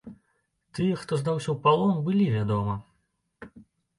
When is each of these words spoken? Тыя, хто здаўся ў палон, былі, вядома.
Тыя, 0.77 0.95
хто 1.01 1.19
здаўся 1.21 1.49
ў 1.51 1.57
палон, 1.67 1.93
былі, 2.07 2.25
вядома. 2.37 2.75